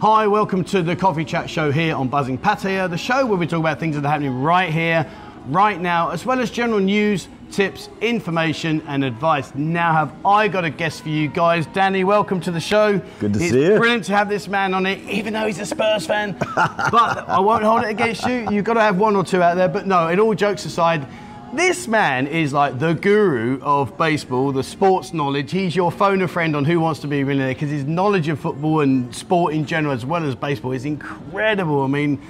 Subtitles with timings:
[0.00, 3.46] Hi, welcome to the Coffee Chat Show here on Buzzing Pattaya, the show where we
[3.46, 5.06] talk about things that are happening right here,
[5.48, 9.54] right now, as well as general news, tips, information, and advice.
[9.54, 11.66] Now, have I got a guest for you guys?
[11.66, 12.98] Danny, welcome to the show.
[13.18, 13.76] Good to it's see you.
[13.76, 16.34] Brilliant to have this man on it, even though he's a Spurs fan.
[16.54, 18.48] but I won't hold it against you.
[18.50, 19.68] You've got to have one or two out there.
[19.68, 21.06] But no, in all jokes aside,
[21.54, 25.50] this man is like the guru of baseball, the sports knowledge.
[25.50, 28.28] He's your phone a friend on Who Wants to Be a Millionaire because his knowledge
[28.28, 31.82] of football and sport in general, as well as baseball, is incredible.
[31.82, 32.20] I mean,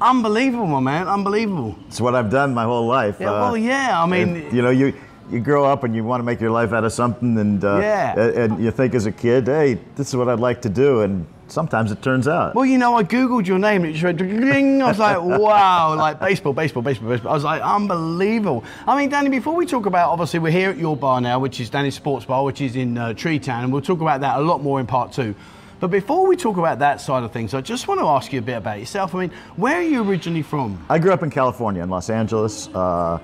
[0.00, 1.76] unbelievable, my man, unbelievable.
[1.88, 3.16] It's what I've done my whole life.
[3.20, 4.94] Yeah, well, yeah, I mean, and, you know, you
[5.30, 7.78] you grow up and you want to make your life out of something, and uh,
[7.80, 8.18] Yeah.
[8.18, 11.26] and you think as a kid, hey, this is what I'd like to do, and
[11.50, 12.54] sometimes it turns out.
[12.54, 14.82] Well, you know, I googled your name and it just went ding.
[14.82, 17.30] I was like, wow, like baseball, baseball, baseball, baseball.
[17.30, 18.64] I was like, unbelievable.
[18.86, 21.60] I mean, Danny, before we talk about, obviously, we're here at your bar now, which
[21.60, 24.38] is Danny's Sports Bar, which is in uh, Tree Town, and we'll talk about that
[24.38, 25.34] a lot more in part two.
[25.80, 28.38] But before we talk about that side of things, I just want to ask you
[28.38, 29.14] a bit about yourself.
[29.14, 30.84] I mean, where are you originally from?
[30.90, 32.68] I grew up in California, in Los Angeles.
[32.68, 33.18] Uh,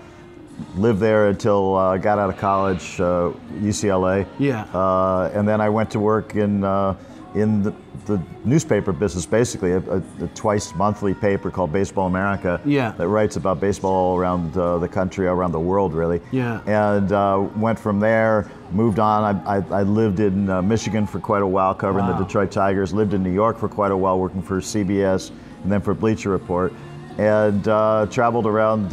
[0.74, 4.26] lived there until uh, I got out of college, uh, UCLA.
[4.38, 4.64] Yeah.
[4.74, 6.96] Uh, and then I went to work in uh,
[7.36, 7.72] in the,
[8.06, 12.60] the newspaper business, basically a, a, a twice monthly paper called Baseball America.
[12.64, 12.92] Yeah.
[12.92, 16.20] That writes about baseball all around uh, the country, around the world, really.
[16.32, 16.60] Yeah.
[16.66, 19.36] And uh, went from there, moved on.
[19.46, 22.18] I, I, I lived in uh, Michigan for quite a while, covering Wow.
[22.18, 22.94] the Detroit Tigers.
[22.94, 25.30] Lived in New York for quite a while, working for CBS,
[25.62, 26.72] and then for Bleacher Report,
[27.18, 28.92] and uh, traveled around.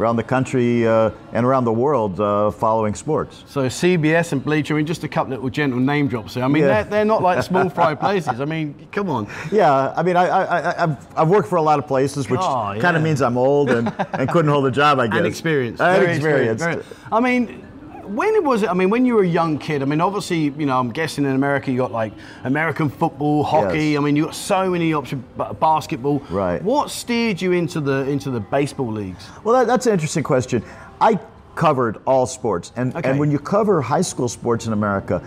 [0.00, 3.44] Around the country uh, and around the world, uh, following sports.
[3.46, 6.42] So CBS and Bleacher, I mean, just a couple little gentle name drops here.
[6.42, 6.68] I mean, Yeah.
[6.68, 8.40] they're, they're not like small fry places.
[8.40, 9.28] I mean, come on.
[9.52, 12.40] Yeah, I mean, I, I, I, I've, I've worked for a lot of places, which
[12.42, 15.18] Oh, kind of means I'm old and, and couldn't hold a job, I guess.
[15.18, 15.80] and experience.
[15.82, 17.62] And very- I mean,
[18.04, 18.70] when was it?
[18.70, 19.82] I mean, when you were a young kid.
[19.82, 22.12] I mean, obviously, you know, I'm guessing in America you got like
[22.44, 23.90] American football, hockey.
[23.90, 23.98] Yes.
[23.98, 25.24] I mean, you got so many options.
[25.60, 26.20] Basketball.
[26.30, 26.62] Right.
[26.62, 29.26] What steered you into the into the baseball leagues?
[29.44, 30.62] Well, that, that's an interesting question.
[31.00, 31.18] I
[31.54, 33.10] covered all sports, and, Okay.
[33.10, 35.22] and when you cover high school sports in America,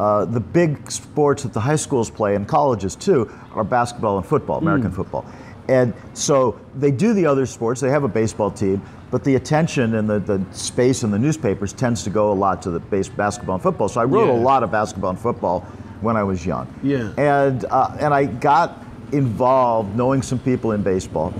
[0.00, 4.26] uh, the big sports that the high schools play and colleges too are basketball and
[4.26, 5.24] football, American football.
[5.68, 7.80] And so they do the other sports.
[7.80, 8.80] They have a baseball team,
[9.10, 12.60] but the attention and the, the space in the newspapers tends to go a lot
[12.62, 13.88] to the base, basketball and football.
[13.88, 14.32] So I wrote Yeah.
[14.38, 15.60] a lot of basketball and football
[16.00, 16.66] when I was young.
[16.82, 17.12] Yeah.
[17.16, 21.32] And uh, and I got involved knowing some people in baseball,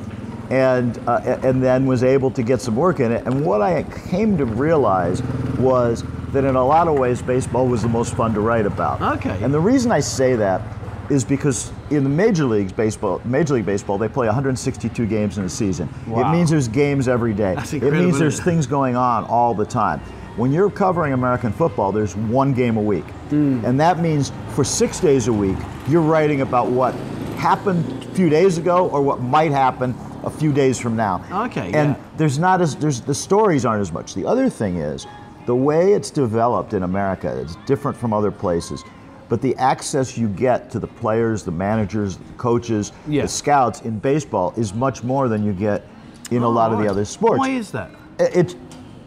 [0.51, 3.27] and uh, and then was able to get some work in it.
[3.27, 5.23] And what I came to realize
[5.59, 6.03] was
[6.33, 9.01] that in a lot of ways, baseball was the most fun to write about.
[9.19, 9.43] Okay.
[9.43, 10.61] And the reason I say that
[11.11, 15.45] is because in the major leagues baseball, Major League Baseball, they play 162 games in
[15.45, 15.89] a season.
[16.07, 16.29] Wow.
[16.29, 17.57] It means there's games every day.
[17.73, 20.01] It means there's things going on all the time.
[20.37, 23.05] When you're covering American football, there's one game a week.
[23.31, 23.65] Hmm.
[23.65, 25.57] And that means for six days a week,
[25.89, 26.95] you're writing about what
[27.39, 29.95] happened a few days ago or what might happen
[30.25, 31.25] a few days from now.
[31.47, 32.03] Okay, And yeah.
[32.17, 34.15] there's not as there's the stories aren't as much.
[34.15, 35.07] The other thing is
[35.47, 38.85] the way it's developed in America is different from other places.
[39.29, 43.23] But the access you get to the players, the managers, the coaches, Yeah.
[43.23, 45.85] the scouts in baseball is much more than you get
[46.31, 47.39] in a lot of the other sports.
[47.39, 47.91] Why is that?
[48.19, 48.57] It's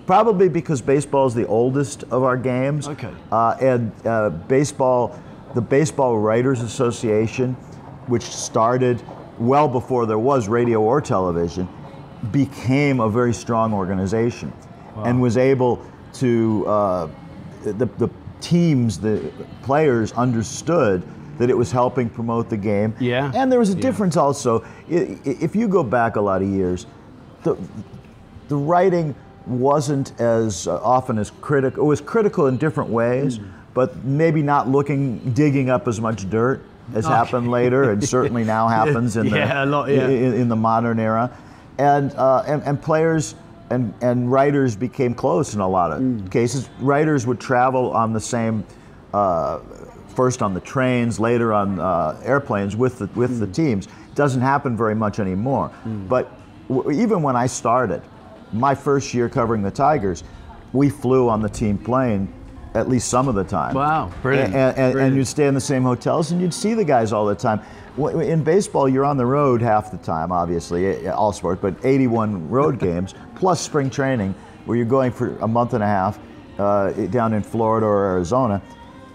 [0.06, 2.88] probably because baseball is the oldest of our games.
[2.88, 3.10] Okay.
[3.31, 5.20] Uh, and uh, baseball,
[5.56, 7.54] the Baseball Writers Association,
[8.08, 9.02] which started
[9.40, 11.68] well before there was radio or television,
[12.31, 14.54] became a very strong organization
[15.04, 15.81] and was able
[16.14, 17.08] to, uh,
[17.64, 18.08] the, the
[18.41, 19.31] teams, the
[19.63, 21.03] players understood
[21.38, 22.94] that it was helping promote the game.
[23.00, 23.31] Yeah.
[23.34, 23.81] And there was a Yeah.
[23.81, 24.63] difference also.
[24.90, 26.85] If you go back a lot of years,
[27.44, 27.56] the,
[28.47, 29.16] the writing
[29.47, 31.84] wasn't as uh, often as critical.
[31.84, 33.46] It was critical in different ways, Hmm.
[33.74, 36.62] but maybe not looking, digging up as much dirt
[36.94, 40.07] as happened later, and certainly now happens in Yeah, the a lot, yeah.
[40.07, 41.31] in, in the modern era,
[41.80, 43.34] and uh, and, and players.
[43.72, 46.28] And, and writers became close in a lot of Hmm.
[46.28, 46.70] cases.
[46.82, 48.66] Writers would travel on the same,
[49.14, 49.59] uh,
[50.09, 53.88] first on the trains, later on uh, airplanes with the, with the teams.
[54.13, 55.72] Doesn't happen very much anymore.
[56.10, 56.30] But
[56.68, 58.01] w- even when I started,
[58.51, 60.25] my first year covering the Tigers,
[60.74, 62.28] we flew on the team plane
[62.74, 63.74] at least some of the time.
[63.74, 66.86] Wow, brilliant, And, and, and you'd stay in the same hotels and you'd see the
[66.86, 67.62] guys all the time.
[67.98, 72.50] In baseball, you're on the road half the time, obviously, eh, all sports, but 81
[72.50, 74.36] road games plus spring training,
[74.66, 76.20] where you're going for a month and a half
[76.60, 78.62] uh, down in Florida or Arizona,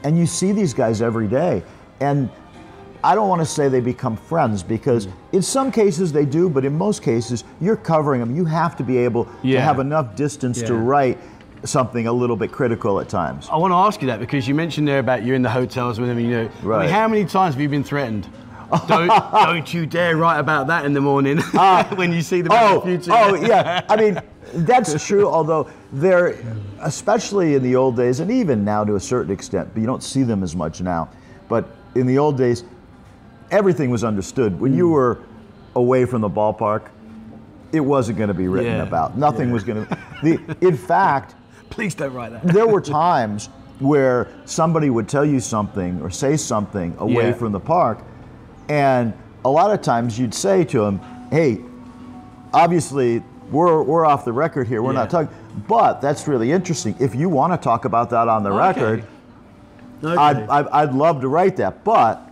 [0.02, 1.62] and you see these guys every day.
[2.00, 2.28] And
[3.05, 6.64] I don't want to say they become friends because in some cases they do, but
[6.64, 8.34] in most cases you're covering them.
[8.34, 11.19] You have to be able to have enough distance to write
[11.64, 13.49] something a little bit critical at times.
[13.49, 16.00] I want to ask you that because you mentioned there about you're in the hotels
[16.00, 16.19] with them.
[16.19, 18.28] You know, I mean, how many times have you been threatened?
[18.86, 21.86] Don't, don't you dare write about that in the morning ah.
[21.96, 23.10] when you see the oh, future.
[23.12, 23.84] oh yeah.
[23.88, 24.20] I mean,
[24.54, 25.28] that's true.
[25.28, 26.38] Although there,
[26.80, 30.02] especially in the old days, and even now to a certain extent, but you don't
[30.02, 31.08] see them as much now.
[31.48, 32.64] But in the old days,
[33.50, 34.58] everything was understood.
[34.58, 34.92] When you hmm.
[34.92, 35.18] were
[35.74, 36.88] away from the ballpark,
[37.72, 38.82] it wasn't going to be written Yeah.
[38.82, 39.16] about.
[39.16, 39.54] Nothing Yeah.
[39.54, 39.98] was going to.
[40.22, 41.34] The, in fact,
[41.70, 42.46] Please don't write that.
[42.52, 43.48] there were times
[43.78, 47.32] where somebody would tell you something or say something away Yeah.
[47.32, 47.98] from the park,
[48.68, 49.12] and
[49.44, 51.60] a lot of times you'd say to them, "Hey,
[52.52, 54.82] obviously we're we're off the record here.
[54.82, 55.34] We're not talking,
[55.68, 56.96] but that's really interesting.
[56.98, 58.58] If you want to talk about that on the Okay.
[58.58, 59.04] record,
[60.04, 60.16] Okay.
[60.16, 61.84] I'd, I'd I'd love to write that.
[61.84, 62.28] But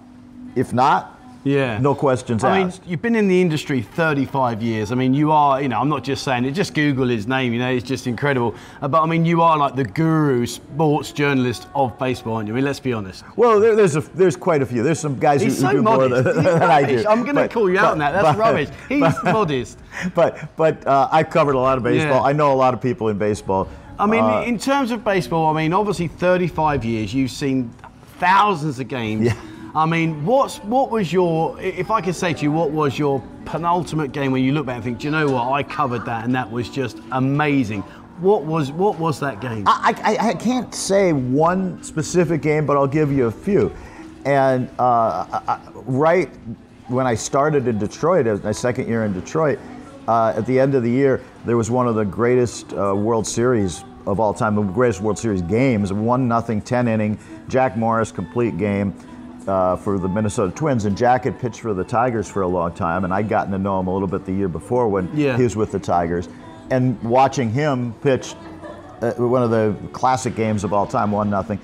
[0.54, 1.13] if not,
[1.44, 1.78] Yeah.
[1.78, 4.90] no questions I mean, you've been in the industry 35 years.
[4.90, 7.52] I mean, you are, you know, I'm not just saying it, just Google his name,
[7.52, 8.54] you know, it's just incredible.
[8.80, 12.54] Uh, But I mean, you are like the guru sports journalist of baseball, aren't you?
[12.54, 13.24] I mean, let's be honest.
[13.36, 14.82] Well, there, there's a there's quite a few.
[14.82, 16.24] There's some guys He's who, who so do more modest.
[16.24, 17.04] than, than I do.
[17.06, 18.12] I'm going to call you out on that.
[18.12, 18.68] That's but- rubbish.
[18.88, 19.78] He's modest.
[20.14, 22.22] But but uh, I've covered a lot of baseball.
[22.22, 22.30] Yeah.
[22.30, 23.68] I know a lot of people in baseball.
[23.98, 27.70] I mean, Uh, in terms of baseball, I mean, obviously 35 years, you've seen
[28.18, 29.26] thousands of games.
[29.26, 29.36] Yeah.
[29.76, 31.60] I mean, what's what was your?
[31.60, 34.76] If I could say to you, what was your penultimate game when you look back
[34.76, 35.52] and think, do you know what?
[35.52, 37.80] I covered that, and that was just amazing.
[38.20, 39.64] What was what was that game?
[39.66, 43.74] I, I, I can't say one specific game, but I'll give you a few.
[44.24, 46.30] And uh, I, right
[46.86, 49.58] when I started in Detroit, uh, my second year in Detroit,
[50.06, 53.26] uh, at the end of the year, there was one of the greatest uh, World
[53.26, 57.18] Series of all time, the greatest World Series games, one nothing, ten inning,
[57.48, 58.94] Jack Morris complete game.
[59.46, 62.72] Uh, for the Minnesota Twins, and Jack had pitched for the Tigers for a long
[62.72, 65.36] time, and I'd gotten to know him a little bit the year before when Yeah.
[65.36, 66.30] he was with the Tigers,
[66.70, 68.34] and watching him pitch
[69.02, 71.58] uh, one of the classic games of all time, one nothing.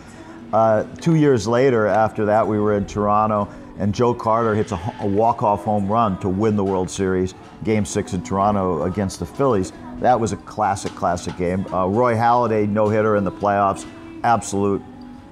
[0.52, 3.48] Uh, two years later, after that, we were in Toronto,
[3.78, 7.34] and Joe Carter hits a, a walk-off home run to win the World Series,
[7.64, 9.72] Game Six in Toronto against the Phillies.
[10.00, 11.64] That was a classic, classic game.
[11.72, 13.86] Uh, Roy Halladay no-hitter in the playoffs,
[14.22, 14.82] absolute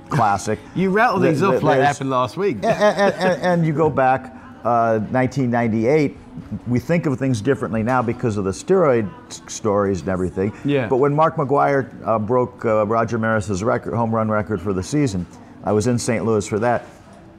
[0.08, 0.58] classic.
[0.75, 2.56] you rattled these Th- off like it happened last week.
[2.56, 4.34] and, and, and, and you go back
[4.64, 6.16] uh, 1998
[6.66, 9.08] we think of things differently now because of the steroid
[9.50, 10.88] stories and everything Yeah.
[10.88, 14.82] but when mark mcgwire uh, broke uh, roger maris's record home run record for the
[14.82, 15.26] season
[15.64, 16.84] i was in st louis for that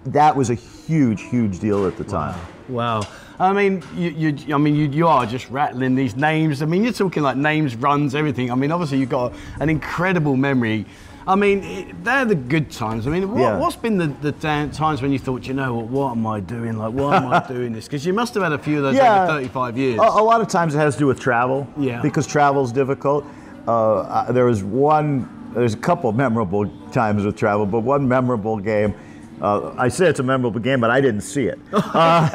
[0.08, 2.40] that was a huge huge deal at the time
[2.70, 3.02] Wow.
[3.40, 6.62] I mean, you, you, I mean, you, you are just rattling these names.
[6.62, 8.52] I mean, you're talking like names, runs, everything.
[8.52, 10.86] I mean, obviously you've got an incredible memory.
[11.30, 13.06] I mean, it, they're the good times.
[13.06, 13.58] I mean, what, Yeah.
[13.58, 16.76] what's been the, the times when you thought, you know what, what am I doing?
[16.76, 17.86] Like, why am I doing this?
[17.86, 19.24] Because you must have had a few of those Yeah.
[19.26, 20.00] over 35 years.
[20.00, 21.68] A, a lot of times it has to do with travel.
[21.78, 22.02] Yeah.
[22.02, 23.26] Because travel is difficult.
[23.68, 28.58] Uh, uh, there was one, there's a couple memorable times with travel, but one memorable
[28.58, 28.96] game.
[29.40, 31.60] Uh, I say it's a memorable game, but I didn't see it.
[31.74, 32.30] Uh,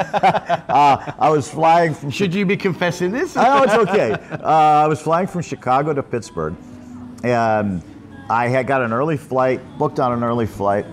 [0.69, 2.09] uh, I was flying from.
[2.11, 3.35] Should you be confessing this?
[3.37, 4.11] I know it's okay.
[4.31, 6.55] Uh, I was flying from Chicago to Pittsburgh,
[7.23, 7.81] and
[8.29, 10.85] I had got an early flight, booked on an early flight,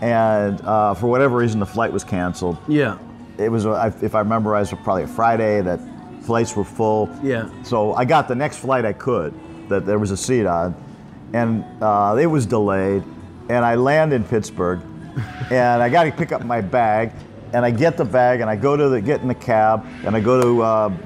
[0.00, 2.98] and uh, for whatever reason the flight was canceled yeah.
[3.36, 5.80] it was, a- if I remember, right, it was probably a Friday that
[6.22, 7.10] flights were full.
[7.22, 7.48] Yeah.
[7.64, 9.34] So I got the next flight I could
[9.68, 10.74] that there was a seat on,
[11.32, 13.02] and uh, it was delayed,
[13.48, 14.80] and I land in Pittsburgh,
[15.50, 17.12] and I got to pick up my bag,
[17.52, 20.14] and I get the bag, and I go to the get in the cab, and
[20.14, 20.96] I go to uh,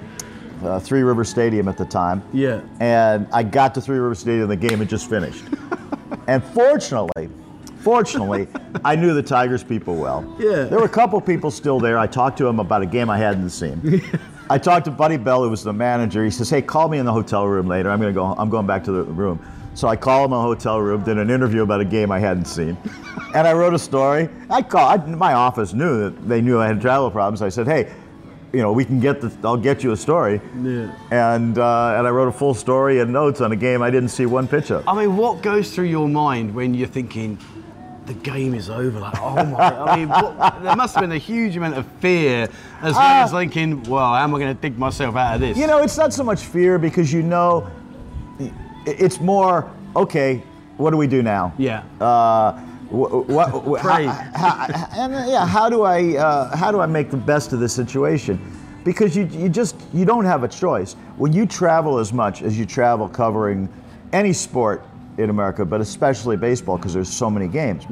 [0.64, 2.22] uh, Three River Stadium at the time.
[2.32, 2.60] Yeah.
[2.80, 5.44] And I got to Three River Stadium, the game had just finished,
[6.26, 7.30] and fortunately.
[7.80, 8.46] Fortunately,
[8.84, 10.36] I knew the Tigers people well.
[10.38, 10.64] Yeah.
[10.64, 11.98] There were a couple people still there.
[11.98, 14.00] I talked to them about a game I hadn't seen.
[14.50, 16.24] I talked to Buddy Bell, who was the manager.
[16.24, 17.90] He says, "Hey, call me in the hotel room later.
[17.90, 18.24] I'm gonna go.
[18.38, 21.18] I'm going back to the room." So I called him in the hotel room, did
[21.18, 22.76] an interview about a game I hadn't seen,
[23.34, 24.28] and I wrote a story.
[24.50, 25.08] I called.
[25.08, 27.42] my office knew that they knew I had travel problems.
[27.42, 27.90] I said, "Hey,
[28.52, 29.32] you know, we can get the.
[29.44, 30.94] I'll get you a story." Yeah.
[31.10, 34.10] And uh, and I wrote a full story and notes on a game I didn't
[34.10, 34.86] see one pitch of.
[34.86, 37.38] I mean, what goes through your mind when you're thinking
[38.06, 39.00] the game is over?
[39.00, 39.58] Like, oh my!
[39.58, 42.48] I mean, what, there must have been a huge amount of fear
[42.82, 45.40] as well Uh, as thinking, well, how am I going to dig myself out of
[45.40, 45.56] this?
[45.56, 47.70] You know, it's not so much fear because you know,
[48.86, 50.42] it's more okay.
[50.78, 51.52] What do we do now?
[51.58, 51.84] Yeah.
[52.00, 52.60] Uh,
[52.92, 53.82] wh- what, wh-
[54.36, 57.52] how- how- and uh, yeah, how do I uh, how do I make the best
[57.52, 58.38] of this situation?
[58.84, 62.58] Because you you just you don't have a choice when you travel as much as
[62.58, 63.68] you travel covering
[64.12, 64.82] any sport
[65.18, 67.84] in America, but especially baseball because there's so many games.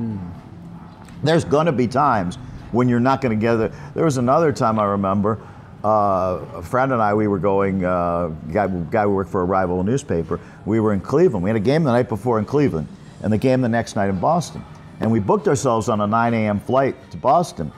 [1.22, 2.36] There's going to be times
[2.72, 3.72] when you're not going to get it.
[3.94, 5.38] There was another time I remember.
[5.84, 7.84] Uh, a friend and I, we were going.
[7.84, 10.38] Uh, guy, guy who worked for a rival newspaper.
[10.66, 11.42] We were in Cleveland.
[11.42, 12.86] We had a game the night before in Cleveland,
[13.22, 14.62] and the game the next night in Boston.
[15.00, 16.60] And we booked ourselves on a 9 a.m.
[16.60, 17.72] flight to Boston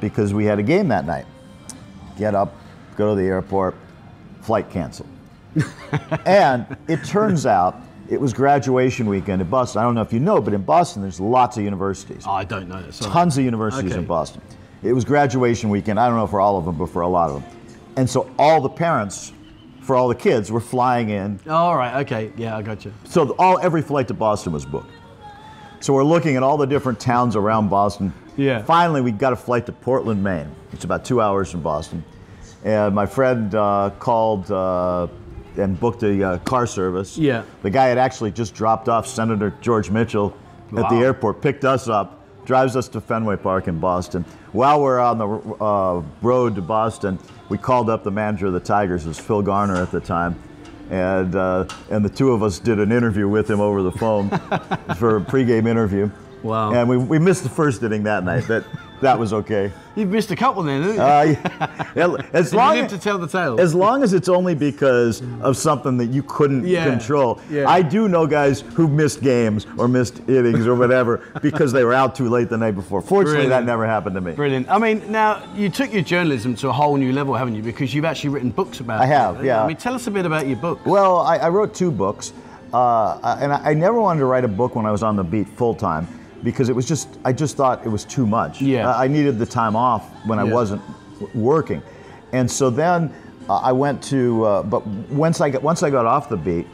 [0.00, 1.26] because we had a game that night.
[2.18, 2.54] Get up,
[2.96, 3.74] go to the airport,
[4.40, 5.08] flight canceled.
[6.26, 9.80] and it turns out it was graduation weekend in Boston.
[9.80, 12.24] I don't know if you know, but in Boston there's lots of universities.
[12.26, 12.90] Oh, I don't know.
[12.90, 13.10] Sorry.
[13.12, 14.00] Tons of universities Okay.
[14.00, 14.40] in Boston.
[14.82, 15.98] It was graduation weekend.
[16.00, 17.50] I don't know for all of them, but for a lot of them.
[17.96, 19.32] And so all the parents
[19.80, 21.38] for all the kids were flying in.
[21.46, 22.00] Oh, all right.
[22.04, 22.32] Okay.
[22.36, 22.92] Yeah, I got you.
[23.04, 24.90] So all every flight to Boston was booked.
[25.84, 28.10] So we're looking at all the different towns around Boston.
[28.38, 28.62] Yeah.
[28.62, 30.50] Finally, we got a flight to Portland, Maine.
[30.72, 32.02] It's about two hours from Boston.
[32.64, 35.08] And my friend uh, called uh,
[35.58, 37.18] and booked a uh, car service.
[37.18, 37.42] Yeah.
[37.60, 40.34] The guy had actually just dropped off Senator George Mitchell
[40.74, 44.24] at the airport, picked us up, drives us to Fenway Park in Boston.
[44.52, 45.28] While we're on the
[45.62, 47.18] uh, road to Boston,
[47.50, 50.34] we called up the manager of the Tigers, it was Phil Garner at the time.
[50.90, 54.28] And, uh, and the two of us did an interview with him over the phone
[54.98, 56.10] for a pregame interview.
[56.42, 56.74] Wow.
[56.74, 58.46] And we, we missed the first inning that night.
[58.48, 58.64] That,
[59.00, 59.72] that was okay.
[59.96, 61.02] You've missed a couple then, haven't you?
[61.02, 63.60] Uh, yeah, as, you long as, to tell the tale.
[63.60, 67.40] as long as it's only because of something that you couldn't Yeah, control.
[67.50, 67.68] yeah.
[67.68, 71.92] I do know guys who missed games or missed innings or whatever because they were
[71.92, 73.02] out too late the night before.
[73.02, 74.32] Fortunately, that never happened to me.
[74.32, 74.68] Brilliant.
[74.68, 77.62] I mean, now you took your journalism to a whole new level, haven't you?
[77.62, 79.08] Because you've actually written books about I it.
[79.08, 79.62] have, yeah.
[79.62, 80.84] I mean, tell us a bit about your book.
[80.86, 82.32] Well, I, I wrote two books,
[82.72, 85.24] uh, and I, I never wanted to write a book when I was on the
[85.24, 86.08] beat full time
[86.44, 88.60] because it was just I just thought it was too much.
[88.60, 88.88] Yeah.
[88.94, 90.82] I I needed the time off when I wasn't
[91.34, 91.82] working,
[92.32, 93.12] and so then
[93.48, 94.44] uh, I went to.
[94.44, 96.66] Uh, but once I got once I got off the beat.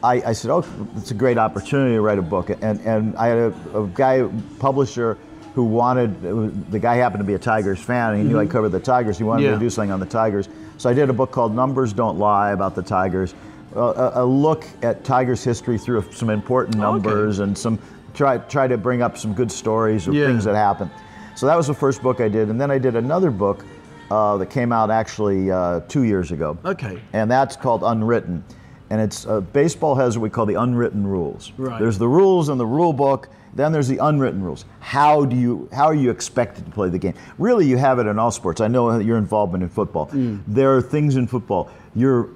[0.00, 0.64] I, I said, "Oh,
[0.96, 4.28] it's a great opportunity to write a book." And and I had a, a guy
[4.60, 5.18] publisher
[5.56, 8.14] who wanted the guy happened to be a Tigers fan.
[8.14, 9.18] And he knew I covered the Tigers.
[9.18, 9.58] He wanted me Mm-hmm.
[9.58, 10.48] To do something on the Tigers.
[10.76, 13.34] So I did a book called Numbers Don't Lie about the Tigers,
[13.74, 17.08] a, a, a look at Tigers history through some important Oh, okay.
[17.08, 17.80] numbers and some
[18.18, 20.26] try try to bring up some good stories of Yeah.
[20.26, 20.90] things that happened.
[21.36, 23.64] So that was the first book I did, and then I did another book
[24.10, 26.98] uh, that came out actually uh, two years ago Okay.
[27.12, 28.42] and that's called Unwritten.
[28.90, 31.52] And it's uh, baseball has what we call the unwritten rules.
[31.58, 31.78] Right.
[31.78, 33.28] There's the rules in the rule book.
[33.54, 34.64] Then there's the unwritten rules.
[34.80, 37.14] How do you how are you expected to play the game?
[37.38, 38.60] Really, you have it in all sports.
[38.62, 40.06] I know your involvement in football.
[40.08, 40.40] Mm.
[40.48, 42.28] There are things in football you're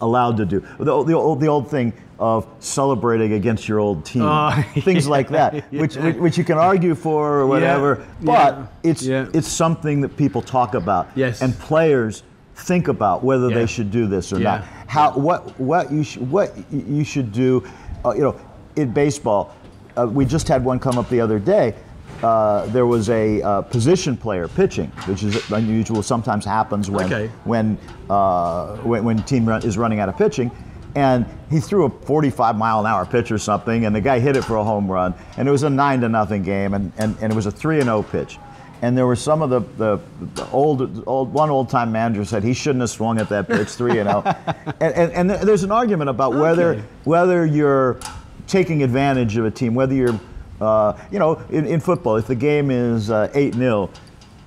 [0.00, 0.60] allowed to do.
[0.78, 5.30] The, the, old, the old thing of celebrating against your old team, Oh, things like
[5.30, 8.06] that, which, which which you can argue for or whatever.
[8.20, 9.26] But yeah, it's yeah.
[9.32, 11.08] it's something that people talk about.
[11.16, 11.40] Yes.
[11.40, 12.22] And players
[12.54, 13.54] think about whether Yeah.
[13.54, 14.58] they should do this or Yeah.
[14.58, 14.64] not.
[14.86, 17.64] How what what you sh- what you should do,
[18.04, 18.36] uh, you know,
[18.76, 19.54] in baseball.
[19.96, 21.74] Uh, we just had one come up the other day.
[22.22, 26.02] Uh, there was a uh, position player pitching, which is unusual.
[26.02, 27.30] Sometimes happens when Okay.
[27.44, 27.78] when,
[28.10, 30.50] uh, when when team run, is running out of pitching,
[30.94, 34.36] and he threw a 45 mile an hour pitch or something, and the guy hit
[34.36, 37.16] it for a home run, and it was a nine to nothing game, and, and,
[37.20, 38.38] and it was a three and zero pitch,
[38.82, 40.00] and there were some of the, the,
[40.34, 43.68] the old old one old time manager said he shouldn't have swung at that pitch
[43.68, 44.22] three and zero,
[44.80, 46.82] and, and and there's an argument about whether Okay.
[47.04, 47.98] whether you're
[48.46, 50.18] taking advantage of a team, whether you're
[50.60, 53.90] uh, you know, in, in football, if the game is uh, 8 0,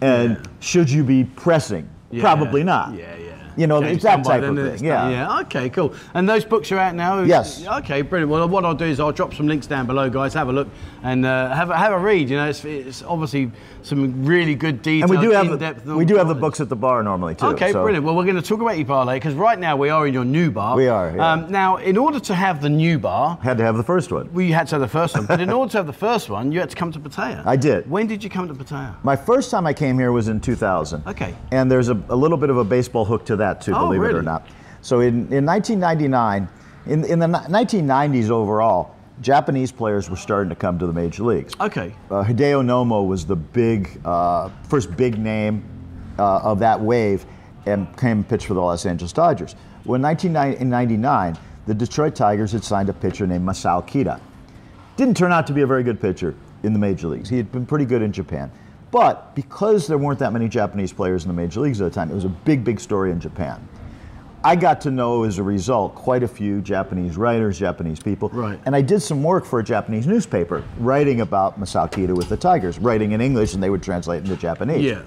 [0.02, 0.44] and Yeah.
[0.60, 1.90] should you be pressing?
[2.12, 2.22] Yeah.
[2.36, 2.94] That not.
[2.94, 3.43] Yeah, yeah.
[3.56, 4.86] You know, Game's it's that type of thing.
[4.86, 5.10] Yeah.
[5.10, 5.40] Yeah.
[5.42, 5.70] Okay.
[5.70, 5.94] Cool.
[6.14, 7.22] And those books are out now.
[7.24, 7.66] Yes.
[7.66, 8.02] Okay.
[8.02, 8.32] Brilliant.
[8.32, 10.34] Well, what I'll do is I'll drop some links down below, guys.
[10.34, 10.68] Have a look
[11.04, 12.30] and uh, have a, have a read.
[12.30, 13.52] You know, it's, it's obviously
[13.84, 16.76] some really good And we do have the, we do have the books at the
[16.76, 17.48] bar normally too.
[17.48, 18.06] Okay, so- brilliant.
[18.06, 20.26] Well, we're going to talk about your parlay because right now we are in your
[20.26, 20.76] new bar.
[20.76, 21.32] We are, yeah.
[21.34, 24.32] Um, now, in order to have the new bar, Had to have the first one.
[24.34, 25.26] we had to have the first one.
[25.26, 27.46] But in order to have the first one, you had to come to Pattaya.
[27.46, 27.90] I did.
[27.90, 28.96] When did you come to Pattaya?
[29.04, 31.04] My first time I came here was in 2000.
[31.08, 31.36] Okay.
[31.52, 34.04] And there's a, a little bit of a baseball hook to that too, Oh, believe
[34.04, 34.48] it or not.
[34.82, 36.48] So in, in 1999,
[36.86, 41.54] in, in the 1990s overall, Japanese players were starting to come to the major leagues.
[41.60, 41.94] Okay.
[42.10, 45.64] Uh, Hideo Nomo was the big, uh, first big name
[46.20, 47.26] uh, of that wave
[47.66, 49.56] and came and pitched for the Los Angeles Dodgers.
[49.86, 54.20] Well, in 1999, the Detroit Tigers had signed a pitcher named Masao Kida.
[54.98, 57.30] Didn't turn out to be a very good pitcher in the major leagues.
[57.30, 58.52] He had been pretty good in Japan.
[58.94, 62.12] But because there weren't that many Japanese players in the major leagues at the time,
[62.12, 63.68] it was a big, big story in Japan.
[64.44, 68.30] I got to know as a result quite a few Japanese writers, Japanese people.
[68.30, 68.60] Right.
[68.68, 72.38] And I did some work for a Japanese newspaper writing about Masao Kida with the
[72.38, 74.84] Tigers, writing in English and they would translate into Japanese.
[74.84, 75.02] Yeah.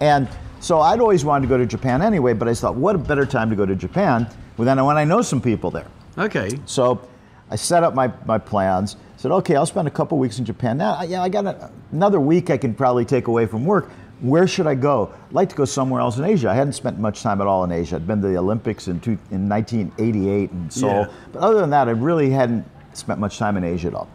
[0.00, 0.26] And
[0.60, 3.26] so I'd always wanted to go to Japan anyway, but I thought, what a better
[3.26, 5.88] time to go to Japan when I, when I know some people there.
[6.16, 6.58] Okay.
[6.64, 7.06] So
[7.50, 8.96] I set up my, my plans.
[9.16, 10.78] Said, okay, I'll spend a couple weeks in Japan.
[10.78, 13.90] Now, I- yeah, I got a, another week I can probably take away from work.
[14.20, 15.12] Where should I go?
[15.28, 16.50] I'd like to go somewhere else in Asia.
[16.50, 17.96] I hadn't spent much time at all in Asia.
[17.96, 20.90] I'd been to the Olympics in, two, in 1988 in Seoul.
[20.90, 21.10] Yeah.
[21.32, 24.08] But other than that, I really hadn't spent much time in Asia at all.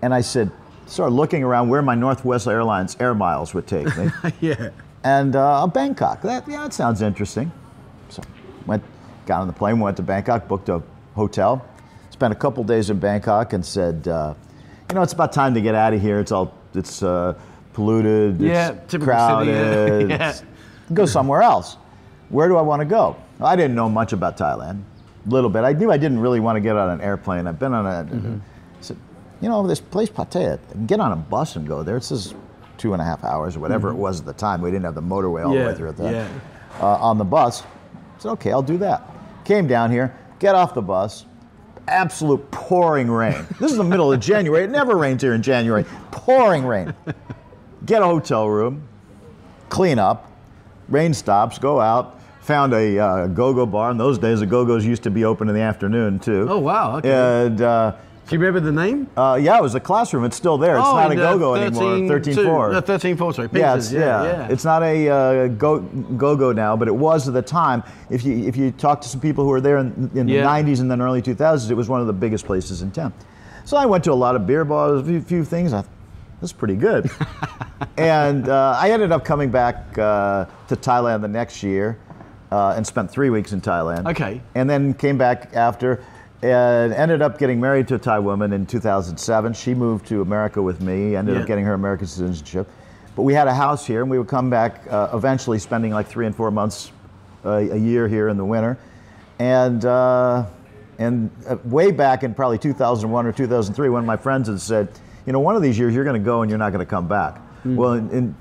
[0.00, 0.50] And I said,
[0.86, 4.08] started looking around where my Northwest Airlines air miles would take me.
[4.40, 4.70] yeah.
[5.04, 6.22] and uh, Bangkok.
[6.22, 7.50] That yeah, that sounds interesting.
[8.08, 8.22] So
[8.66, 8.82] went,
[9.26, 10.82] got on the plane, went to Bangkok, booked a
[11.14, 11.66] hotel,
[12.22, 14.32] spent a couple days in Bangkok, and said, uh,
[14.88, 16.20] you know, it's about time to get out of here.
[16.20, 17.34] It's all it's uh,
[17.72, 20.08] polluted, Yeah, it's crowded.
[20.10, 20.14] yeah.
[20.14, 20.44] it's-
[20.94, 21.78] Go somewhere else.
[22.28, 23.16] Where do I want to go?
[23.40, 24.82] I didn't know much about Thailand.
[25.26, 25.64] A little bit.
[25.64, 27.46] I knew I didn't really want to get on an airplane.
[27.48, 28.04] I've been on a.
[28.08, 28.36] Mm-hmm.
[28.82, 28.96] Said,
[29.40, 31.96] you know, this place Pattaya, I can get on a bus and go there.
[31.96, 32.34] It says
[32.78, 34.60] two and a half hours or whatever it was at the time.
[34.60, 35.76] We didn't have the motorway all the way Mm-hmm.
[35.76, 36.12] Through at that.
[36.12, 36.28] yeah.
[36.80, 37.62] Uh, on the bus.
[37.62, 37.66] I
[38.20, 39.08] said, okay, I'll do that.
[39.44, 41.24] Came down here, get off the bus.
[41.88, 43.46] Absolute pouring rain.
[43.60, 44.64] This is the middle of January.
[44.64, 45.84] It never rains here in January.
[46.10, 46.94] Pouring rain.
[47.84, 48.86] Get a hotel room,
[49.68, 50.30] clean up,
[50.88, 52.20] rain stops, go out.
[52.42, 53.92] Found a uh, go-go bar.
[53.92, 56.44] In those days, the go-go's used to be open in the afternoon too.
[56.50, 57.46] Oh, wow, okay.
[57.46, 57.94] And uh,
[58.28, 59.08] Do you remember the name?
[59.16, 60.24] uh, yeah, it was a classroom.
[60.24, 60.76] It's still there.
[60.78, 61.82] It's oh, not a go-go anymore.
[61.82, 62.72] 13 Thirteen two- four.
[62.72, 63.48] uh, 13 4, sorry.
[63.52, 64.48] Yeah, it's, yeah, yeah, yeah.
[64.48, 67.82] It's not a uh, go go go go now, but it was at the time.
[68.10, 70.42] If you if you talk to some people who were there in, in Yeah.
[70.42, 73.12] the '90s and then early 2000s, it was one of the biggest places in town.
[73.64, 75.72] So I went to a lot of beer bars, a few, few things.
[75.72, 75.90] I thought,
[76.40, 77.10] this pretty good.
[77.96, 81.98] and uh, I ended up coming back uh, to Thailand the next year
[82.50, 84.08] uh, and spent three weeks in Thailand.
[84.10, 84.40] Okay.
[84.54, 86.02] And then came back after
[86.42, 89.52] and ended up getting married to a Thai woman in 2007.
[89.54, 91.42] She moved to America with me, ended Yeah.
[91.42, 92.68] up getting her American citizenship.
[93.14, 96.06] But we had a house here, and we would come back uh, eventually, spending like
[96.08, 96.90] three and four months
[97.44, 98.76] uh, a year here in the winter.
[99.38, 100.46] And uh,
[100.98, 104.88] and uh, way back in probably 2001 or 2003, one of my friends had said,
[105.26, 106.90] you know, one of these years you're going to go and you're not going to
[106.90, 107.38] come back.
[107.62, 107.76] Hmm.
[107.76, 108.36] Well, in, in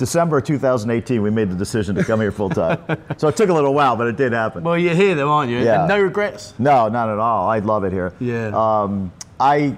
[0.00, 2.78] December 2018, we made the decision to come here full time.
[3.18, 4.64] so it took a little while, but it did happen.
[4.64, 5.58] Well, you're here, though, aren't you?
[5.58, 5.80] Yeah.
[5.80, 6.54] And no regrets.
[6.58, 7.46] No, not at all.
[7.50, 8.14] I love it here.
[8.18, 8.46] Yeah.
[8.54, 9.76] Um, I,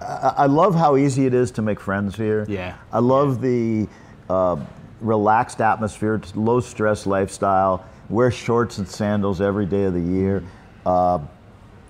[0.00, 2.44] I love how easy it is to make friends here.
[2.48, 2.76] Yeah.
[2.90, 3.86] I love the
[4.28, 4.56] uh,
[5.00, 7.86] relaxed atmosphere, low stress lifestyle.
[8.08, 10.42] Wear shorts and sandals every day of the year.
[10.84, 11.20] Uh,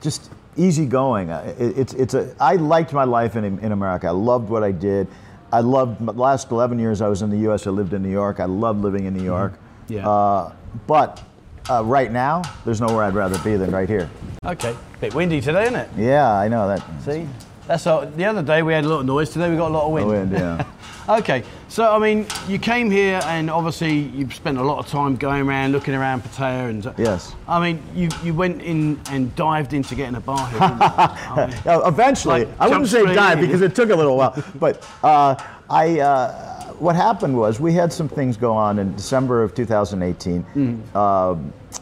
[0.02, 1.30] just easy going.
[1.30, 2.36] It, it's it's a.
[2.38, 4.08] I liked my life in in America.
[4.08, 5.08] I loved what I did.
[5.54, 7.68] I loved the last 11 years I was in the U.S.
[7.68, 8.40] I lived in New York.
[8.40, 9.52] I loved living in New York.
[9.86, 10.08] Yeah.
[10.08, 10.52] Uh,
[10.88, 11.22] but
[11.70, 14.10] uh, right now, there's nowhere I'd rather be than right here.
[14.44, 14.74] Okay.
[15.00, 15.88] Bit windy today, isn't it?
[15.96, 16.82] Yeah, I know that.
[17.04, 17.28] See?
[17.66, 19.30] That's all, the other day we had a lot of noise.
[19.30, 20.08] Today we got a lot of wind.
[20.08, 20.64] Wind, yeah.
[21.06, 25.16] Okay, so I mean, you came here and obviously you've spent a lot of time
[25.16, 27.34] going around, looking around Pattaya, and Yes.
[27.46, 30.60] I mean, you you went in and dived into getting a bar here.
[30.60, 30.64] you?
[30.80, 34.42] I mean, Yeah, eventually, Like I wouldn't say dive because it took a little while.
[34.58, 35.34] But uh,
[35.68, 40.42] I, uh, what happened was we had some things go on in December of 2018.
[40.54, 40.80] Mm.
[40.94, 41.36] Uh,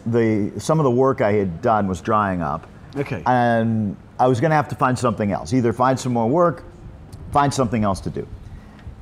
[0.06, 2.66] the some of the work I had done was drying up.
[2.96, 3.22] Okay.
[3.26, 5.52] And I was going to have to find something else.
[5.52, 6.62] Either find some more work,
[7.32, 8.24] find something else to do.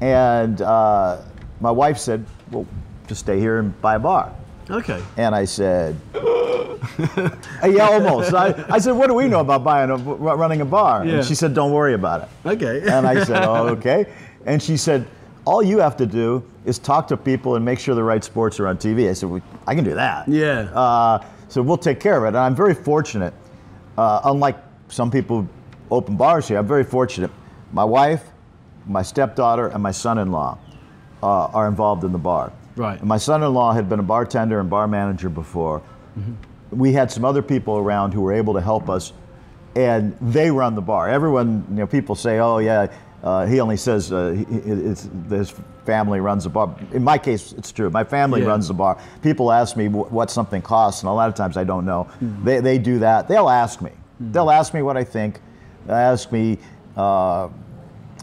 [0.00, 1.20] And uh,
[1.60, 2.66] my wife said, "Well,
[3.06, 4.32] just stay here and buy a bar."
[4.70, 5.02] okay.
[5.16, 8.32] And I said, yeah, almost.
[8.32, 11.04] I, I said, what do we know about buying a, running a bar?
[11.04, 11.14] Yeah.
[11.14, 12.28] And she said, don't worry about it.
[12.46, 12.80] Okay.
[12.92, 14.06] And I said, oh, okay.
[14.46, 15.08] And she said,
[15.44, 18.60] all you have to do is talk to people and make sure the right sports
[18.60, 19.10] are on TV.
[19.10, 20.28] I said, well, I can do that.
[20.28, 20.70] Yeah.
[20.72, 22.28] Uh, so we'll take care of it.
[22.28, 23.34] And I'm very fortunate.
[23.98, 24.56] Uh, unlike
[24.92, 25.48] some people
[25.90, 27.30] open bars here, I'm very fortunate.
[27.72, 28.24] My wife,
[28.86, 30.58] my stepdaughter, and my son-in-law
[31.22, 32.52] uh, are involved in the bar.
[32.76, 32.98] Right.
[32.98, 35.82] And my son-in-law had been a bartender and bar manager before.
[36.70, 39.12] We had some other people around who were able to help us,
[39.76, 41.08] and they run the bar.
[41.08, 42.86] Everyone, you know, people say, "Oh yeah,
[43.22, 45.52] uh, he only says uh, he, it's, his
[45.84, 47.90] family runs the bar." In my case, it's true.
[47.90, 48.48] My family Yeah.
[48.48, 48.98] runs the bar.
[49.22, 52.06] People ask me wh- what something costs, and a lot of times I don't know.
[52.44, 53.26] They, they do that.
[53.28, 53.90] They'll ask me.
[54.20, 55.40] They'll ask me what I think.
[55.86, 56.58] They'll ask me.
[56.96, 57.48] Uh,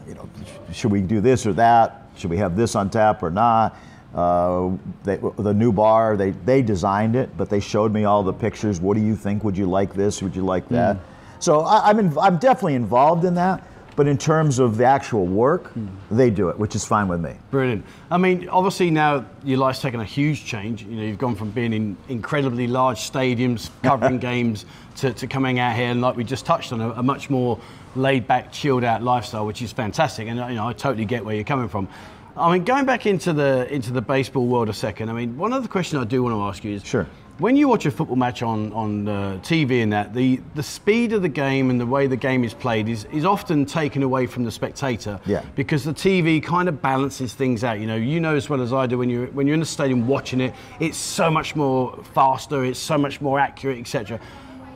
[0.07, 0.29] you know,
[0.71, 2.07] should we do this or that?
[2.15, 3.75] Should we have this on tap or not?
[4.15, 4.71] Uh,
[5.03, 8.79] they, the new bar, they, they designed it, but they showed me all the pictures.
[8.79, 9.43] What do you think?
[9.43, 10.21] Would you like this?
[10.21, 10.97] Would you like that?
[11.39, 13.63] So I, I'm, I'm definitely involved in that,
[13.97, 15.71] but in terms of the actual work,
[16.11, 17.33] they do it, which is fine with me.
[17.49, 17.83] Brilliant.
[18.11, 20.83] I mean, obviously now your life's taken a huge change.
[20.83, 24.65] You know, you've gone from being in incredibly large stadiums, covering games,
[24.97, 27.59] to, to coming out here and like we just touched on, a, a much more
[27.95, 30.27] laid back, chilled out lifestyle, which is fantastic.
[30.27, 31.89] And you know, I totally get where you're coming from.
[32.37, 35.09] I mean, going back into the into the baseball world a second.
[35.09, 37.07] I mean, one other question I do want to ask you is, Sure.
[37.39, 41.13] When you watch a football match on on uh, TV and that, the the speed
[41.13, 44.25] of the game and the way the game is played is is often taken away
[44.25, 45.19] from the spectator.
[45.25, 45.43] Yeah.
[45.55, 47.79] Because the TV kind of balances things out.
[47.79, 49.65] You know, you know as well as I do when you when you're in the
[49.65, 54.19] stadium watching it, it's so much more faster, it's so much more accurate, etc.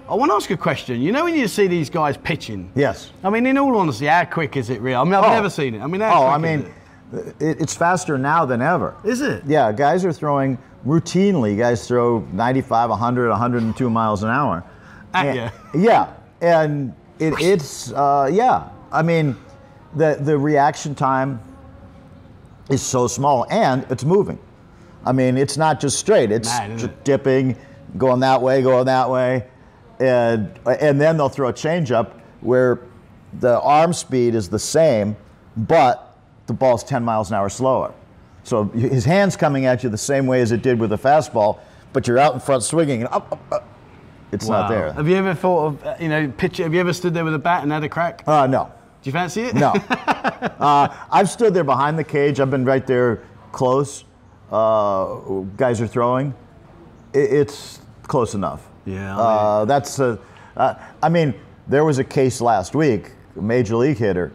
[0.10, 1.02] I want to ask a question.
[1.02, 2.72] You know when you see these guys pitching?
[2.76, 3.12] Yes.
[3.24, 5.00] I mean, in all honesty, how quick is it real?
[5.00, 5.30] I mean, I've Oh.
[5.30, 5.82] never seen it.
[5.82, 6.66] I mean, how Oh, I mean,
[7.14, 8.94] it, it's faster now than ever.
[9.06, 9.44] Is it?
[9.48, 11.58] Yeah, guys are throwing routinely.
[11.58, 14.64] Guys throw 95, 100, 102 miles an hour.
[15.14, 15.50] And- ya.
[15.74, 18.70] Yeah, and it, it's uh, yeah.
[18.92, 19.36] I mean,
[19.96, 21.40] the the reaction time
[22.70, 24.40] is so small, and it's moving.
[25.06, 26.32] I mean, it's not just straight.
[26.32, 27.04] It's Mad, just it?
[27.04, 27.56] dipping,
[27.98, 29.48] going that way, going that way,
[30.00, 32.80] and and then they'll throw a changeup where
[33.40, 35.16] the arm speed is the same,
[35.56, 36.18] but
[36.48, 37.94] the ball's 10 miles an hour slower.
[38.44, 41.60] So his hand's coming at you the same way as it did with the fastball,
[41.94, 43.68] but you're out in front swinging and up, up, up.
[44.32, 44.94] It's not there.
[44.94, 46.58] Have you ever thought of, uh, you know, pitch?
[46.58, 48.24] Have you ever stood there with a bat and had a crack?
[48.26, 48.72] Uh, no,
[49.04, 49.56] Do you fancy it?
[49.56, 49.72] no.
[49.92, 52.40] uh, I've stood there behind the cage.
[52.40, 54.06] I've been right there close.
[54.50, 55.16] Uh,
[55.58, 56.34] guys are throwing.
[57.14, 58.68] I it's close enough.
[58.86, 60.18] Yeah, Uh, that's a,
[60.58, 61.34] uh, I mean,
[61.68, 64.32] there was a case last week, a major league hitter,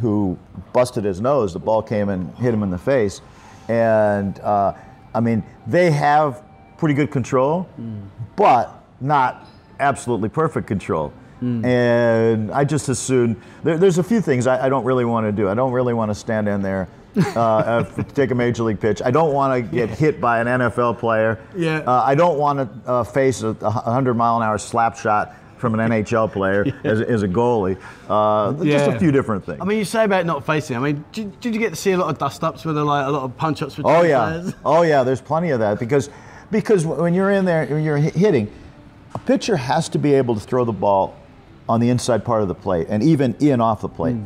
[0.00, 0.38] who
[0.72, 1.52] busted his nose.
[1.54, 3.20] The ball came and hit him in the face,
[3.68, 4.74] and uh,
[5.14, 6.42] I mean, they have
[6.76, 7.68] pretty good control,
[8.36, 9.46] but not
[9.80, 11.12] absolutely perfect control.
[11.64, 15.26] And I just as soon there, there's a few things I, I don't really want
[15.26, 15.48] to do.
[15.48, 16.88] I don't really want to stand in there.
[17.36, 19.00] uh, take a major league pitch.
[19.04, 21.40] I don't want to get hit by an NFL player.
[21.56, 21.78] Yeah.
[21.78, 25.34] Uh, I don't want to uh, face a, a 100 mile an hour slap shot
[25.58, 27.78] from an NHL player as, as a goalie.
[28.08, 29.58] Uh, Just a few different things.
[29.60, 30.76] I mean, you say about not facing.
[30.76, 32.84] I mean, did, did you get to see a lot of dust ups with a,
[32.84, 33.78] like a lot of punch ups?
[33.84, 35.02] oh yeah, oh yeah.
[35.02, 36.10] There's plenty of that because
[36.50, 38.50] because when you're in there, when you're hitting,
[39.14, 41.14] a pitcher has to be able to throw the ball
[41.68, 44.16] on the inside part of the plate and even in off the plate.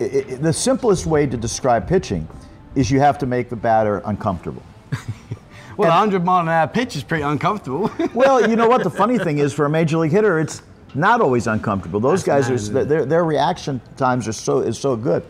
[0.00, 2.26] I- I- the simplest way to describe pitching
[2.74, 4.62] is you have to make the batter uncomfortable.
[5.76, 7.90] Well, a 100 mile an hour pitch is pretty uncomfortable.
[8.14, 8.82] Well, you know what?
[8.84, 10.62] The funny thing is, for a major league hitter, it's
[10.94, 11.98] not always uncomfortable.
[12.00, 15.24] Those That's guys are their, their reaction times are so is so good,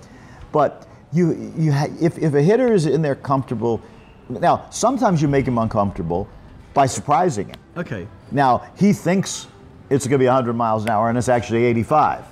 [0.53, 3.81] but you you ha- if if a hitter is in there comfortable,
[4.29, 6.29] now sometimes you make him uncomfortable
[6.75, 7.57] by surprising him.
[7.77, 8.07] okay.
[8.31, 9.47] Now he thinks
[9.91, 12.25] it's going to be 100 miles an hour and it's actually 85,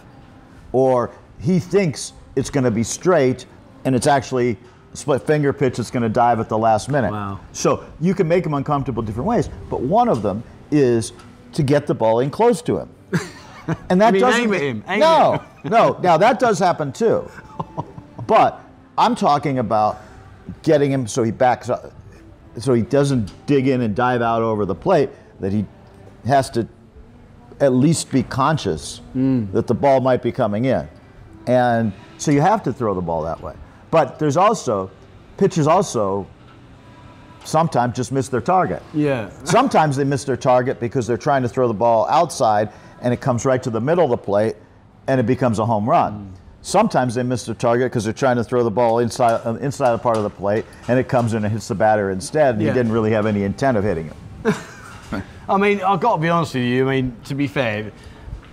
[0.72, 3.46] or he thinks it's going to be straight
[3.84, 4.58] and it's actually
[4.94, 7.12] split finger pitch that's going to dive at the last minute.
[7.12, 7.40] Wow.
[7.52, 11.12] So you can make him uncomfortable different ways, but one of them is
[11.52, 12.90] to get the ball in close to him.
[13.88, 15.98] And that mean doesn't aim at him, aim no, at no.
[16.02, 17.30] Now that does happen too,
[18.26, 18.60] but
[18.98, 20.00] I'm talking about
[20.64, 21.92] getting him so he backs up,
[22.58, 25.10] so he doesn't dig in and dive out over the plate.
[25.38, 25.64] That he
[26.26, 26.66] has to
[27.60, 29.46] at least be conscious hmm.
[29.52, 30.88] that the ball might be coming in,
[31.46, 33.54] and so you have to throw the ball that way.
[33.92, 34.90] But there's also
[35.36, 36.26] pitchers also
[37.44, 38.82] sometimes just miss their target.
[38.94, 39.30] Yeah.
[39.44, 42.70] Sometimes they miss their target because they're trying to throw the ball outside
[43.02, 44.56] and it comes right to the middle of the plate
[45.06, 46.32] and it becomes a home run.
[46.62, 49.92] Sometimes they miss their target because they're trying to throw the ball inside uh, inside
[49.92, 52.54] the part of the plate and it comes in and hits the batter instead.
[52.54, 52.70] And Yeah.
[52.70, 54.16] he didn't really have any intent of hitting him.
[55.48, 56.88] I mean, I've got to be honest with you.
[56.88, 57.92] I mean, to be fair,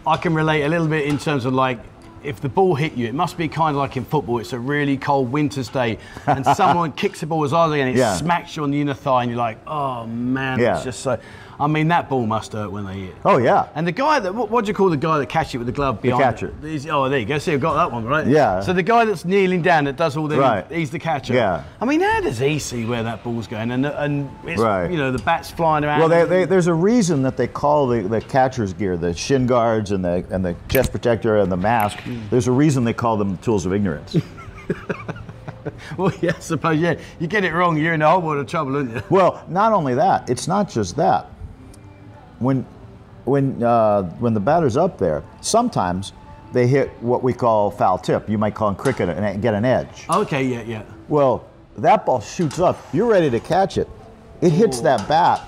[0.06, 1.80] I can relate a little bit in terms of like,
[2.24, 4.40] if the ball hit you, it must be kind of like in football.
[4.40, 7.80] It's a really cold winter's day, and someone kicks the ball as hard as they
[7.80, 8.16] can, and it Yeah.
[8.16, 10.76] smacks you on the inner thigh, and you're like, oh man, Yeah.
[10.76, 11.20] it's just so.
[11.60, 13.16] I mean, that ball must hurt when they hit.
[13.26, 13.68] Oh yeah.
[13.76, 15.68] And the guy that, what, what do you call the guy that catches it with
[15.68, 16.22] the glove behind?
[16.22, 16.54] The catcher.
[16.64, 16.88] It?
[16.90, 17.38] Oh, there you go.
[17.38, 18.26] See, I've got that one right.
[18.26, 18.62] Yeah.
[18.62, 20.66] So the guy that's kneeling down that does all the, Right.
[20.72, 21.34] he's the catcher.
[21.34, 21.64] Yeah.
[21.82, 23.72] I mean, how does he see where that ball's going?
[23.72, 24.90] And and it's, Right.
[24.90, 26.00] you know the bat's flying around.
[26.00, 29.46] Well, they, they, there's a reason that they call the, the catcher's gear, the shin
[29.46, 32.00] guards and the and the chest protector and the mask.
[32.00, 32.22] Hmm.
[32.30, 34.16] There's a reason they call them tools of ignorance.
[35.98, 36.96] Well, yeah, I suppose, yeah.
[37.20, 39.04] You get it wrong, you're in a whole world of trouble, aren't you?
[39.10, 41.28] Well, not only that, it's not just that.
[42.40, 42.66] When,
[43.26, 46.14] when, uh, when the batter's up there, sometimes
[46.52, 48.30] they hit what we call foul tip.
[48.30, 50.06] You might call in cricket and get an edge.
[50.10, 50.84] Okay, yeah, yeah.
[51.08, 51.46] Well,
[51.78, 52.80] that ball shoots up.
[52.94, 53.88] You're ready to catch it.
[54.42, 55.42] It hits that bat,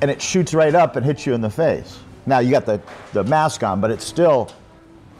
[0.00, 2.00] and it shoots right up and hits you in the face.
[2.26, 2.80] Now you got the,
[3.12, 4.50] the mask on, but it still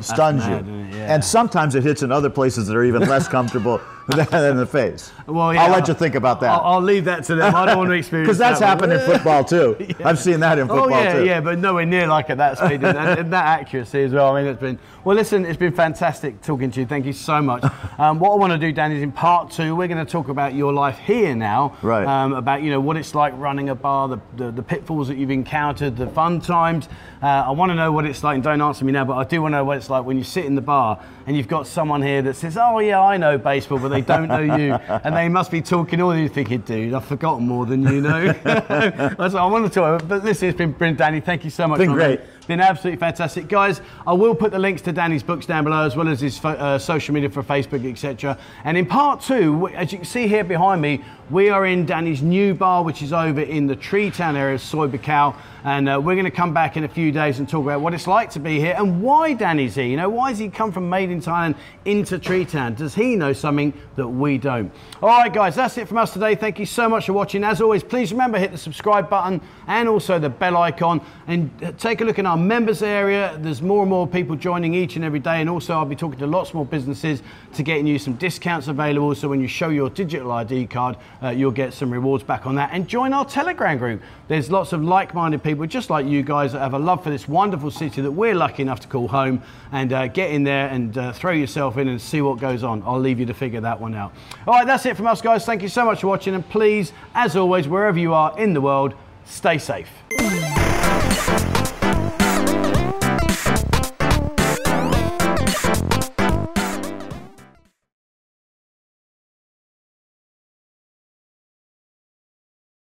[0.00, 0.72] stuns mad, you.
[0.96, 1.14] Yeah.
[1.14, 3.80] And sometimes it hits in other places that are even less comfortable
[4.30, 5.12] than, in the face.
[5.26, 6.50] Well, yeah, I'll let you think about that.
[6.50, 7.54] I'll, I'll leave that to them.
[7.54, 9.76] I don't want to experience Because that's that happened in football too.
[10.04, 11.24] I've seen that in Oh football yeah, too.
[11.24, 14.34] yeah, but nowhere near like at that speed and, and, and that accuracy as well.
[14.36, 15.16] I mean, it's been well.
[15.16, 16.86] Listen, it's been fantastic talking to you.
[16.86, 17.64] Thank you so much.
[17.98, 20.28] Um, what I want to do, Dan, is in part two, we're going to talk
[20.28, 21.76] about your life here now.
[21.82, 22.04] Right.
[22.06, 25.16] Um, about you know what it's like running a bar, the, the, the pitfalls that
[25.16, 26.88] you've encountered, the fun times.
[27.22, 29.24] Uh, I want to know what it's like, and don't answer me now, but I
[29.24, 31.46] do want to know what it's like when you sit in the bar and you've
[31.48, 34.72] got someone here that says, "Oh yeah, I know baseball," but they don't know you,
[35.04, 38.32] and they must be talking all you thinking, dude, I've forgotten more than you know.
[38.42, 40.08] That's what I want to talk about.
[40.08, 41.20] But listen, it's been brilliant, Danny.
[41.20, 41.78] Thank you so much.
[41.78, 42.20] Been great.
[42.20, 42.28] man.
[42.48, 43.80] Been absolutely fantastic, guys.
[44.04, 46.76] I will put the links to Danny's books down below, as well as his uh,
[46.76, 48.36] social media for Facebook, etc.
[48.64, 52.20] And in part two, as you can see here behind me, we are in Danny's
[52.20, 55.36] new bar, which is over in the Treetown area of Buakhao.
[55.64, 57.94] And uh, we're going to come back in a few days and talk about what
[57.94, 59.86] it's like to be here and why Danny's here.
[59.86, 62.74] You know, why has he come from Made in Thailand into Treetown?
[62.74, 64.72] Does he know something that we don't?
[65.00, 66.34] All right, guys, that's it from us today.
[66.34, 67.44] Thank you so much for watching.
[67.44, 71.70] As always, please remember hit the subscribe button and also the bell icon and uh,
[71.78, 73.36] take a look in our members area.
[73.42, 75.42] There's more and more people joining each and every day.
[75.42, 79.14] And also, I'll be talking to lots more businesses to getting you some discounts available.
[79.14, 82.54] So when you show your digital ID card, uh, you'll get some rewards back on
[82.54, 82.70] that.
[82.72, 84.00] And join our Telegram group.
[84.28, 87.10] There's lots of like minded people just like you guys that have a love for
[87.10, 89.42] this wonderful city that we're lucky enough to call home.
[89.70, 92.82] And uh, get in there and uh, throw yourself in and see what goes on.
[92.86, 94.14] I'll leave you to figure that one out.
[94.46, 95.44] All right, that's it from us, guys.
[95.44, 96.34] Thank you so much for watching.
[96.34, 98.94] And please, as always, wherever you are in the world,
[99.26, 99.90] stay safe.